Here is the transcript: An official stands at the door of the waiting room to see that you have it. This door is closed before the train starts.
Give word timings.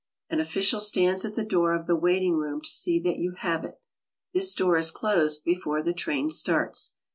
An 0.31 0.39
official 0.39 0.79
stands 0.79 1.23
at 1.25 1.35
the 1.35 1.45
door 1.45 1.75
of 1.75 1.85
the 1.85 1.95
waiting 1.95 2.33
room 2.35 2.61
to 2.61 2.69
see 2.71 2.99
that 3.01 3.17
you 3.19 3.33
have 3.33 3.63
it. 3.63 3.79
This 4.33 4.55
door 4.55 4.75
is 4.77 4.89
closed 4.89 5.43
before 5.43 5.83
the 5.83 5.93
train 5.93 6.31
starts. 6.31 6.95